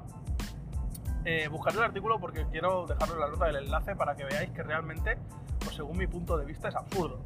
Eh, 1.26 1.50
buscaré 1.50 1.80
el 1.80 1.84
artículo 1.84 2.18
porque 2.22 2.46
quiero 2.50 2.86
dejarlo 2.86 3.16
en 3.16 3.20
la 3.20 3.28
nota 3.28 3.48
del 3.48 3.58
enlace 3.58 3.94
para 3.98 4.16
que 4.16 4.24
veáis 4.24 4.52
que 4.52 4.64
realmente, 4.64 5.18
pues 5.60 5.76
según 5.76 5.98
mi 5.98 6.08
punto 6.08 6.38
de 6.38 6.46
vista, 6.46 6.70
es 6.70 6.76
absurdo. 6.78 7.20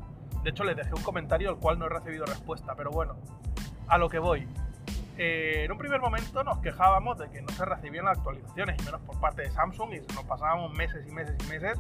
De 0.43 0.49
hecho, 0.49 0.63
les 0.63 0.75
dejé 0.75 0.95
un 0.95 1.03
comentario 1.03 1.51
al 1.51 1.57
cual 1.57 1.77
no 1.77 1.85
he 1.85 1.89
recibido 1.89 2.25
respuesta, 2.25 2.73
pero 2.75 2.89
bueno, 2.89 3.17
a 3.87 3.99
lo 3.99 4.09
que 4.09 4.17
voy. 4.17 4.47
Eh, 5.19 5.65
en 5.65 5.71
un 5.71 5.77
primer 5.77 6.01
momento 6.01 6.43
nos 6.43 6.57
quejábamos 6.57 7.19
de 7.19 7.29
que 7.29 7.39
no 7.43 7.49
se 7.49 7.65
recibían 7.65 8.05
las 8.05 8.17
actualizaciones, 8.17 8.81
y 8.81 8.85
menos 8.85 9.01
por 9.01 9.19
parte 9.19 9.43
de 9.43 9.51
Samsung, 9.51 9.93
y 9.93 9.99
nos 9.99 10.23
pasábamos 10.23 10.73
meses 10.73 11.05
y 11.07 11.11
meses 11.11 11.35
y 11.45 11.51
meses 11.51 11.77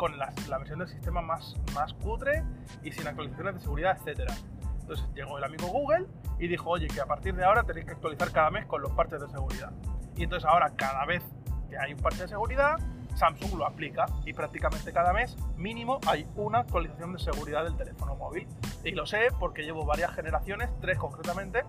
con 0.00 0.16
la, 0.16 0.32
versión 0.58 0.78
del 0.78 0.88
sistema 0.88 1.20
más, 1.20 1.54
más 1.74 1.92
cutre 1.92 2.42
y 2.82 2.90
sin 2.90 3.06
actualizaciones 3.06 3.56
de 3.56 3.60
seguridad, 3.60 3.98
etc. 4.02 4.32
Entonces 4.80 5.06
llegó 5.14 5.36
el 5.36 5.44
amigo 5.44 5.66
Google 5.66 6.06
y 6.38 6.48
dijo, 6.48 6.70
oye, 6.70 6.86
que 6.86 7.02
a 7.02 7.04
partir 7.04 7.34
de 7.34 7.44
ahora 7.44 7.64
tenéis 7.64 7.84
que 7.84 7.92
actualizar 7.92 8.32
cada 8.32 8.50
mes 8.50 8.64
con 8.64 8.80
los 8.80 8.92
parches 8.92 9.20
de 9.20 9.28
seguridad. 9.28 9.70
Y 10.16 10.22
entonces 10.22 10.48
ahora 10.48 10.70
cada 10.74 11.04
vez 11.04 11.22
que 11.68 11.76
hay 11.76 11.92
un 11.92 11.98
parche 12.00 12.22
de 12.22 12.28
seguridad, 12.28 12.78
Samsung 13.14 13.58
lo 13.58 13.66
aplica 13.66 14.06
y 14.24 14.32
prácticamente 14.32 14.90
cada 14.90 15.12
mes 15.12 15.36
mínimo 15.58 16.00
hay 16.06 16.26
una 16.34 16.60
actualización 16.60 17.12
de 17.12 17.18
seguridad 17.18 17.64
del 17.64 17.76
teléfono 17.76 18.16
móvil. 18.16 18.48
Y 18.82 18.92
lo 18.92 19.04
sé 19.04 19.28
porque 19.38 19.64
llevo 19.64 19.84
varias 19.84 20.14
generaciones, 20.14 20.70
tres 20.80 20.96
concretamente, 20.96 21.62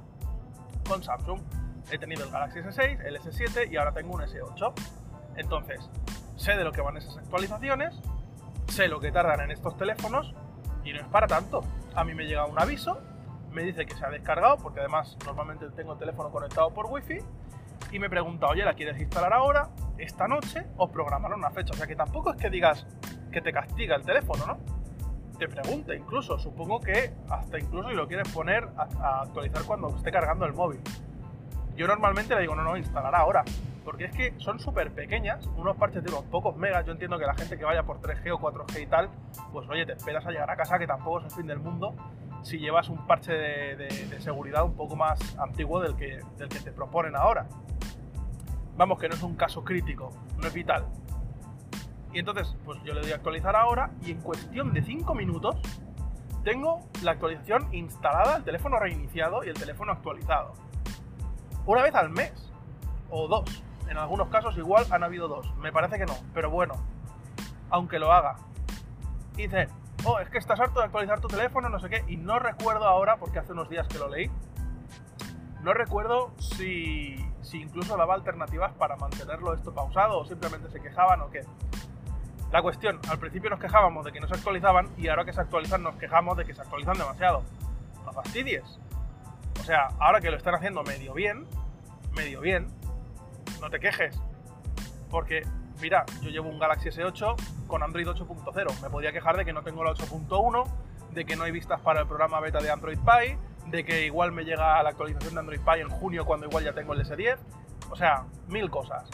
con 0.88 1.03
Samsung. 1.03 1.41
He 1.91 1.97
tenido 1.97 2.23
el 2.23 2.31
Galaxy 2.31 2.59
S6, 2.59 3.03
el 3.03 3.19
S7 3.19 3.69
y 3.69 3.75
ahora 3.75 3.91
tengo 3.91 4.13
un 4.15 4.21
S8. 4.21 4.71
Entonces, 5.35 5.89
sé 6.38 6.55
de 6.55 6.63
lo 6.63 6.71
que 6.71 6.79
van 6.79 6.95
esas 6.95 7.17
actualizaciones, 7.17 8.01
sé 8.71 8.87
lo 8.87 8.99
que 8.99 9.11
tardan 9.11 9.41
en 9.41 9.51
estos 9.51 9.77
teléfonos 9.77 10.33
y 10.83 10.93
no 10.93 10.99
es 10.99 11.07
para 11.07 11.27
tanto. 11.27 11.61
A 11.93 12.03
mí 12.03 12.13
me 12.13 12.25
llega 12.25 12.45
un 12.45 12.59
aviso, 12.59 12.99
me 13.51 13.63
dice 13.63 13.85
que 13.85 13.95
se 13.95 14.05
ha 14.05 14.09
descargado, 14.09 14.57
porque 14.57 14.79
además 14.79 15.17
normalmente 15.25 15.69
tengo 15.69 15.93
el 15.93 15.99
teléfono 15.99 16.31
conectado 16.31 16.73
por 16.73 16.87
Wi-Fi, 16.87 17.19
y 17.91 17.99
me 17.99 18.09
pregunta, 18.09 18.47
oye, 18.47 18.63
¿la 18.63 18.73
quieres 18.73 18.99
instalar 18.99 19.33
ahora? 19.33 19.69
esta 20.01 20.27
noche 20.27 20.65
o 20.77 20.89
programar 20.89 21.33
una 21.33 21.51
fecha. 21.51 21.73
O 21.73 21.77
sea 21.77 21.87
que 21.87 21.95
tampoco 21.95 22.31
es 22.31 22.37
que 22.37 22.49
digas 22.49 22.85
que 23.31 23.41
te 23.41 23.53
castiga 23.53 23.95
el 23.95 24.03
teléfono, 24.03 24.45
¿no? 24.45 24.57
Te 25.37 25.47
pregunta 25.47 25.95
incluso, 25.95 26.37
supongo 26.37 26.79
que 26.79 27.13
hasta 27.29 27.57
incluso 27.59 27.89
si 27.89 27.95
lo 27.95 28.07
quieres 28.07 28.29
poner 28.29 28.67
a, 28.77 29.21
actualizar 29.21 29.63
cuando 29.63 29.89
esté 29.95 30.11
cargando 30.11 30.45
el 30.45 30.53
móvil. 30.53 30.81
Yo 31.75 31.87
normalmente 31.87 32.35
le 32.35 32.41
digo, 32.41 32.55
no, 32.55 32.63
no, 32.63 32.77
instalar 32.77 33.15
ahora. 33.15 33.43
Porque 33.83 34.05
es 34.05 34.11
que 34.11 34.33
son 34.38 34.59
súper 34.59 34.91
pequeñas, 34.91 35.47
unos 35.57 35.75
parches 35.77 36.03
de 36.03 36.11
unos 36.11 36.25
pocos 36.25 36.55
megas. 36.55 36.85
Yo 36.85 36.91
entiendo 36.91 37.17
que 37.17 37.25
la 37.25 37.33
gente 37.33 37.57
que 37.57 37.65
vaya 37.65 37.83
por 37.83 38.00
3G 38.00 38.31
o 38.31 38.39
4G 38.39 38.83
y 38.83 38.85
tal, 38.85 39.09
pues 39.51 39.67
oye, 39.69 39.85
te 39.85 39.93
esperas 39.93 40.25
a 40.25 40.31
llegar 40.31 40.50
a 40.50 40.55
casa, 40.55 40.77
que 40.77 40.88
tampoco 40.88 41.19
es 41.19 41.25
el 41.25 41.31
fin 41.31 41.47
del 41.47 41.59
mundo, 41.59 41.95
si 42.43 42.59
llevas 42.59 42.89
un 42.89 43.07
parche 43.07 43.33
de, 43.33 44.19
seguridad 44.19 44.63
un 44.63 44.75
poco 44.75 44.95
más 44.95 45.19
antiguo 45.38 45.81
del 45.81 45.95
que, 45.95 46.19
del 46.38 46.50
que 46.50 46.59
te 46.59 46.71
proponen 46.71 47.15
ahora 47.15 47.47
vamos, 48.81 48.97
que 49.00 49.07
no 49.07 49.13
es 49.13 49.21
un 49.21 49.35
caso 49.35 49.63
crítico, 49.63 50.09
no 50.38 50.47
es 50.47 50.53
vital. 50.53 50.88
Y 52.13 52.19
entonces, 52.19 52.55
pues 52.65 52.81
yo 52.83 52.93
le 52.93 53.01
doy 53.01 53.11
a 53.11 53.15
actualizar 53.15 53.55
ahora 53.55 53.91
y 54.03 54.11
en 54.11 54.21
cuestión 54.21 54.73
de 54.73 54.81
5 54.81 55.13
minutos 55.13 55.55
tengo 56.43 56.79
la 57.03 57.11
actualización 57.11 57.73
instalada, 57.73 58.38
el 58.38 58.43
teléfono 58.43 58.79
reiniciado 58.79 59.43
y 59.43 59.50
el 59.50 59.53
teléfono 59.53 59.91
actualizado. 59.91 60.53
Una 61.67 61.83
vez 61.83 61.93
al 61.93 62.09
mes, 62.09 62.51
o 63.11 63.27
dos. 63.27 63.63
En 63.91 63.98
algunos 63.98 64.29
casos 64.29 64.57
igual 64.57 64.86
han 64.89 65.03
habido 65.03 65.27
dos. 65.27 65.53
Me 65.57 65.74
parece 65.74 65.98
que 65.98 66.05
no, 66.05 66.15
pero 66.33 66.50
bueno, 66.50 66.75
aunque 67.69 68.00
lo 68.00 68.13
haga. 68.13 68.38
Dice, 69.36 69.67
oh, 70.05 70.17
es 70.19 70.29
que 70.29 70.38
estás 70.38 70.57
harto 70.62 70.79
de 70.79 70.86
actualizar 70.86 71.19
tu 71.19 71.27
teléfono, 71.27 71.67
no 71.67 71.77
sé 71.77 71.89
qué, 71.89 72.05
y 72.07 72.15
no 72.15 72.39
recuerdo 72.39 72.86
ahora, 72.86 73.17
porque 73.17 73.39
hace 73.39 73.51
unos 73.51 73.69
días 73.69 73.89
que 73.89 74.00
lo 74.00 74.07
leí, 74.07 74.31
no 75.62 75.74
recuerdo 75.74 76.31
si, 76.38 77.17
incluso 77.51 77.98
daba 77.98 78.13
alternativas 78.13 78.71
para 78.75 78.95
mantenerlo 78.95 79.53
esto 79.53 79.74
pausado 79.74 80.19
o 80.19 80.25
simplemente 80.25 80.69
se 80.69 80.79
quejaban 80.79 81.19
o 81.19 81.29
qué. 81.29 81.41
La 82.50 82.62
cuestión, 82.62 82.98
al 83.10 83.19
principio 83.19 83.50
nos 83.50 83.60
quejábamos 83.60 84.05
de 84.05 84.13
que 84.13 84.21
no 84.21 84.27
se 84.29 84.36
actualizaban 84.36 84.88
y 84.95 85.10
ahora 85.10 85.25
que 85.25 85.33
se 85.33 85.41
actualizan 85.41 85.83
nos 85.83 85.98
quejamos 85.98 86.38
de 86.38 86.45
que 86.45 86.53
se 86.53 86.62
actualizan 86.62 86.98
demasiado. 86.98 87.43
No 88.05 88.13
fastidies. 88.13 88.79
O 89.60 89.63
sea, 89.65 89.89
ahora 90.00 90.21
que 90.21 90.31
lo 90.31 90.38
están 90.38 90.55
haciendo 90.55 90.81
medio 90.81 91.13
bien, 91.13 91.45
medio 92.15 92.39
bien, 92.39 92.67
no 93.61 93.69
te 93.69 93.79
quejes. 93.79 94.19
Porque, 95.09 95.43
mira, 95.81 96.05
yo 96.21 96.29
llevo 96.29 96.49
un 96.49 96.59
Galaxy 96.59 96.89
S8 96.89 97.35
con 97.67 97.83
Android 97.83 98.07
8.0. 98.07 98.81
Me 98.81 98.89
podía 98.89 99.11
quejar 99.11 99.37
de 99.37 99.45
que 99.45 99.53
no 99.53 99.61
tengo 99.61 99.83
la 99.83 99.91
8.1, 99.91 100.65
de 101.11 101.25
que 101.25 101.35
no 101.35 101.43
hay 101.43 101.51
vistas 101.51 101.79
para 101.81 102.01
el 102.01 102.07
programa 102.07 102.39
beta 102.39 102.59
de 102.59 102.71
Android 102.71 102.99
Pie, 102.99 103.37
de 103.67 103.85
que 103.85 104.05
igual 104.05 104.31
me 104.31 104.43
llega 104.43 104.81
la 104.83 104.89
actualización 104.89 105.33
de 105.35 105.39
Android 105.39 105.61
Pie 105.61 105.81
en 105.81 105.89
junio 105.89 106.25
cuando 106.25 106.47
igual 106.47 106.63
ya 106.63 106.73
tengo 106.73 106.93
el 106.93 107.05
S10. 107.05 107.37
O 107.89 107.95
sea, 107.95 108.25
mil 108.47 108.69
cosas. 108.69 109.09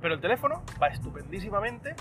Pero 0.00 0.14
el 0.14 0.20
teléfono 0.20 0.62
va 0.82 0.88
estupendísimamente, 0.88 1.94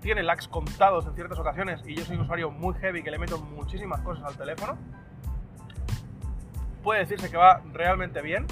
tiene 0.00 0.22
lags 0.22 0.48
contados 0.48 1.06
en 1.06 1.14
ciertas 1.14 1.38
ocasiones 1.38 1.80
y 1.86 1.94
yo 1.94 2.04
soy 2.04 2.16
un 2.16 2.22
usuario 2.22 2.50
muy 2.50 2.74
heavy 2.74 3.02
que 3.02 3.10
le 3.10 3.18
meto 3.18 3.38
muchísimas 3.38 4.00
cosas 4.02 4.24
al 4.24 4.36
teléfono. 4.36 4.76
Puede 6.82 7.00
decirse 7.00 7.30
que 7.30 7.36
va 7.36 7.62
realmente 7.72 8.20
bien 8.20 8.46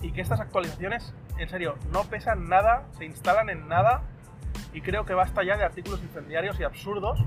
y 0.00 0.12
que 0.12 0.20
estas 0.20 0.40
actualizaciones, 0.40 1.14
en 1.38 1.48
serio, 1.48 1.76
no 1.92 2.04
pesan 2.04 2.48
nada, 2.48 2.84
se 2.98 3.04
instalan 3.04 3.50
en 3.50 3.68
nada 3.68 4.02
y 4.72 4.80
creo 4.80 5.04
que 5.04 5.14
basta 5.14 5.42
ya 5.44 5.56
de 5.56 5.64
artículos 5.64 6.02
incendiarios 6.02 6.58
y 6.60 6.64
absurdos 6.64 7.24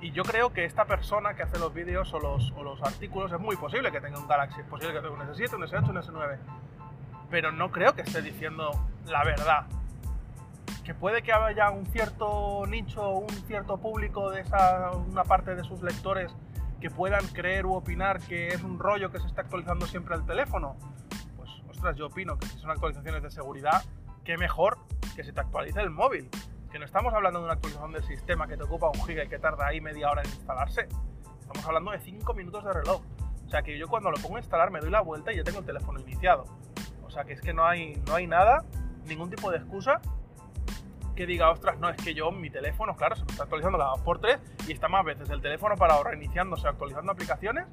y 0.00 0.12
yo 0.12 0.22
creo 0.24 0.52
que 0.52 0.64
esta 0.64 0.84
persona 0.84 1.34
que 1.34 1.42
hace 1.42 1.58
los 1.58 1.72
vídeos 1.72 2.12
o 2.12 2.20
los, 2.20 2.52
o 2.56 2.62
los 2.62 2.82
artículos 2.82 3.32
es 3.32 3.40
muy 3.40 3.56
posible 3.56 3.90
que 3.90 4.00
tenga 4.00 4.18
un 4.18 4.28
Galaxy, 4.28 4.60
es 4.60 4.66
posible 4.66 4.92
que 4.92 5.00
tenga 5.00 5.14
un 5.14 5.20
S7, 5.20 5.54
un 5.54 5.62
S8, 5.62 5.88
un 5.88 5.96
S9. 5.96 6.38
Pero 7.30 7.50
no 7.50 7.70
creo 7.70 7.94
que 7.94 8.02
esté 8.02 8.20
diciendo 8.22 8.70
la 9.06 9.24
verdad. 9.24 9.66
Que 10.84 10.94
puede 10.94 11.22
que 11.22 11.32
haya 11.32 11.70
un 11.70 11.86
cierto 11.86 12.64
nicho, 12.68 13.10
un 13.10 13.30
cierto 13.46 13.78
público 13.78 14.30
de 14.30 14.42
esa, 14.42 14.92
una 14.92 15.24
parte 15.24 15.56
de 15.56 15.64
sus 15.64 15.82
lectores 15.82 16.32
que 16.80 16.90
puedan 16.90 17.26
creer 17.28 17.64
u 17.66 17.74
opinar 17.74 18.20
que 18.20 18.48
es 18.48 18.62
un 18.62 18.78
rollo 18.78 19.10
que 19.10 19.18
se 19.18 19.26
está 19.26 19.40
actualizando 19.40 19.86
siempre 19.86 20.14
el 20.14 20.24
teléfono. 20.26 20.76
Ostras, 21.76 21.96
yo 21.96 22.06
opino 22.06 22.38
que 22.38 22.46
si 22.46 22.58
son 22.58 22.70
actualizaciones 22.70 23.22
de 23.22 23.30
seguridad, 23.30 23.82
qué 24.24 24.36
mejor 24.36 24.78
que 25.14 25.24
se 25.24 25.32
te 25.32 25.40
actualice 25.40 25.80
el 25.80 25.90
móvil 25.90 26.28
no 26.78 26.84
estamos 26.84 27.14
hablando 27.14 27.40
de 27.40 27.44
una 27.44 27.54
actualización 27.54 27.92
del 27.92 28.04
sistema 28.04 28.46
que 28.46 28.56
te 28.56 28.64
ocupa 28.64 28.88
un 28.88 29.04
giga 29.06 29.24
y 29.24 29.28
que 29.28 29.38
tarda 29.38 29.66
ahí 29.66 29.80
media 29.80 30.10
hora 30.10 30.22
en 30.22 30.28
instalarse. 30.28 30.88
Estamos 31.40 31.64
hablando 31.64 31.90
de 31.92 32.00
5 32.00 32.34
minutos 32.34 32.64
de 32.64 32.72
reloj. 32.72 33.02
O 33.46 33.48
sea 33.48 33.62
que 33.62 33.78
yo 33.78 33.88
cuando 33.88 34.10
lo 34.10 34.16
pongo 34.18 34.36
a 34.36 34.40
instalar 34.40 34.70
me 34.70 34.80
doy 34.80 34.90
la 34.90 35.00
vuelta 35.00 35.32
y 35.32 35.36
ya 35.36 35.44
tengo 35.44 35.60
el 35.60 35.64
teléfono 35.64 36.00
iniciado. 36.00 36.44
O 37.04 37.10
sea 37.10 37.24
que 37.24 37.32
es 37.32 37.40
que 37.40 37.52
no 37.52 37.64
hay, 37.64 38.02
no 38.06 38.14
hay 38.16 38.26
nada, 38.26 38.64
ningún 39.06 39.30
tipo 39.30 39.50
de 39.50 39.58
excusa 39.58 40.00
que 41.14 41.24
diga, 41.24 41.50
ostras, 41.50 41.78
no, 41.78 41.88
es 41.88 41.96
que 41.96 42.12
yo 42.12 42.30
mi 42.30 42.50
teléfono, 42.50 42.94
claro, 42.94 43.16
se 43.16 43.24
me 43.24 43.30
está 43.30 43.44
actualizando 43.44 43.78
cada 43.78 43.92
2x3 43.92 44.38
y 44.68 44.72
está 44.72 44.88
más 44.88 45.04
veces 45.04 45.30
el 45.30 45.40
teléfono 45.40 45.76
para 45.76 46.02
reiniciándose, 46.02 46.68
actualizando 46.68 47.12
aplicaciones 47.12 47.66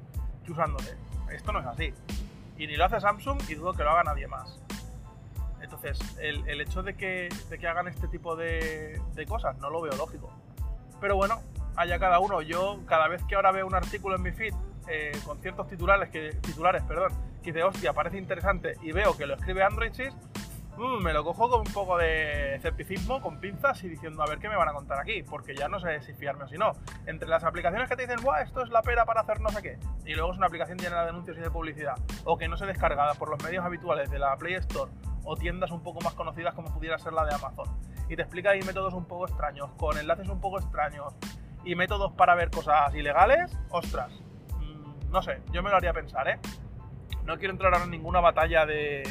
que 0.44 0.52
usándole. 0.52 0.96
Esto 1.30 1.52
no 1.52 1.60
es 1.60 1.66
así. 1.66 1.92
Y 2.56 2.66
ni 2.66 2.76
lo 2.76 2.84
hace 2.84 3.00
Samsung 3.00 3.40
y 3.48 3.54
dudo 3.54 3.72
que 3.72 3.82
lo 3.82 3.90
haga 3.90 4.04
nadie 4.04 4.26
más. 4.26 4.60
Entonces, 5.60 5.98
el, 6.20 6.60
hecho 6.60 6.82
de 6.82 6.94
que, 6.94 7.28
hagan 7.66 7.88
este 7.88 8.06
tipo 8.08 8.36
de, 8.36 9.00
cosas 9.26 9.56
no 9.58 9.70
lo 9.70 9.80
veo 9.80 9.96
lógico. 9.96 10.30
Pero 11.00 11.16
bueno, 11.16 11.40
haya 11.76 11.98
cada 11.98 12.20
uno. 12.20 12.42
Yo, 12.42 12.80
cada 12.86 13.08
vez 13.08 13.22
que 13.24 13.34
ahora 13.34 13.50
veo 13.50 13.66
un 13.66 13.74
artículo 13.74 14.16
en 14.16 14.22
mi 14.22 14.32
feed 14.32 14.54
eh, 14.88 15.12
con 15.24 15.40
ciertos 15.40 15.68
titulares 15.68 16.10
que, 16.10 16.32
titulares, 16.42 16.82
perdón, 16.82 17.12
que 17.42 17.52
dice, 17.52 17.62
hostia, 17.62 17.92
parece 17.94 18.18
interesante 18.18 18.76
y 18.82 18.92
veo 18.92 19.16
que 19.16 19.26
lo 19.26 19.34
escribe 19.34 19.62
Android 19.62 19.90
6, 19.92 20.14
mm, 20.76 21.02
me 21.02 21.12
lo 21.12 21.24
cojo 21.24 21.48
con 21.48 21.60
un 21.60 21.72
poco 21.72 21.96
de 21.98 22.56
escepticismo, 22.56 23.20
con 23.20 23.40
pinzas 23.40 23.82
y 23.84 23.88
diciendo, 23.88 24.22
a 24.22 24.26
ver 24.26 24.38
qué 24.38 24.48
me 24.48 24.56
van 24.56 24.68
a 24.68 24.72
contar 24.72 24.98
aquí, 24.98 25.22
porque 25.22 25.54
ya 25.54 25.68
no 25.68 25.78
sé 25.80 26.00
si 26.02 26.12
fiarme 26.14 26.44
o 26.44 26.48
si 26.48 26.56
no. 26.56 26.72
Entre 27.06 27.28
las 27.28 27.44
aplicaciones 27.44 27.88
que 27.88 27.96
te 27.96 28.02
dicen, 28.02 28.22
Buah, 28.22 28.42
esto 28.42 28.62
es 28.62 28.70
la 28.70 28.82
pera 28.82 29.04
para 29.04 29.22
hacer 29.22 29.40
no 29.40 29.48
sé 29.50 29.62
qué, 29.62 29.78
y 30.04 30.14
luego 30.14 30.32
es 30.32 30.38
una 30.38 30.46
aplicación 30.46 30.78
llena 30.78 31.02
de 31.02 31.10
anuncios 31.10 31.36
y 31.36 31.40
de 31.40 31.50
publicidad, 31.50 31.94
o 32.24 32.36
que 32.36 32.48
no 32.48 32.56
se 32.56 32.66
descarga 32.66 33.12
por 33.14 33.28
los 33.30 33.42
medios 33.42 33.64
habituales 33.64 34.10
de 34.10 34.18
la 34.18 34.36
Play 34.36 34.54
Store 34.54 34.90
o 35.24 35.36
tiendas 35.36 35.70
un 35.70 35.82
poco 35.82 36.00
más 36.02 36.14
conocidas 36.14 36.54
como 36.54 36.72
pudiera 36.72 36.98
ser 36.98 37.12
la 37.12 37.24
de 37.24 37.34
Amazon. 37.34 37.66
Y 38.08 38.16
te 38.16 38.22
explica 38.22 38.50
ahí 38.50 38.62
métodos 38.62 38.94
un 38.94 39.06
poco 39.06 39.26
extraños, 39.26 39.70
con 39.78 39.98
enlaces 39.98 40.28
un 40.28 40.40
poco 40.40 40.58
extraños 40.58 41.14
y 41.64 41.74
métodos 41.74 42.12
para 42.12 42.34
ver 42.34 42.50
cosas 42.50 42.94
ilegales, 42.94 43.58
ostras, 43.70 44.12
mm, 44.58 45.10
no 45.10 45.22
sé, 45.22 45.40
yo 45.52 45.62
me 45.62 45.70
lo 45.70 45.76
haría 45.76 45.92
pensar, 45.92 46.28
¿eh? 46.28 46.38
No 47.26 47.38
quiero 47.38 47.52
entrar 47.52 47.72
ahora 47.72 47.84
en 47.84 47.90
ninguna 47.90 48.20
batalla 48.20 48.66
de, 48.66 49.02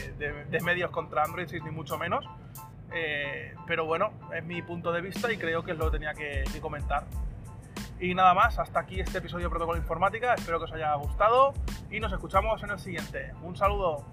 medios 0.63 0.91
contra 0.91 1.23
Android 1.23 1.47
ni 1.63 1.71
mucho 1.71 1.97
menos, 1.97 2.25
eh, 2.93 3.55
pero 3.65 3.85
bueno, 3.85 4.11
es 4.35 4.43
mi 4.43 4.61
punto 4.61 4.91
de 4.91 5.01
vista 5.01 5.31
y 5.31 5.37
creo 5.37 5.63
que 5.63 5.73
lo 5.73 5.89
tenía 5.89 6.13
que, 6.13 6.43
que 6.51 6.61
comentar. 6.61 7.05
Y 7.99 8.13
nada 8.13 8.33
más, 8.33 8.59
hasta 8.59 8.81
aquí 8.81 8.99
este 8.99 9.17
episodio 9.17 9.45
de 9.45 9.49
Protocolo 9.49 9.77
Informática, 9.77 10.33
espero 10.33 10.59
que 10.59 10.65
os 10.65 10.73
haya 10.73 10.93
gustado 10.95 11.53
y 11.89 11.99
nos 11.99 12.11
escuchamos 12.11 12.61
en 12.63 12.71
el 12.71 12.79
siguiente. 12.79 13.33
Un 13.41 13.55
saludo. 13.55 14.05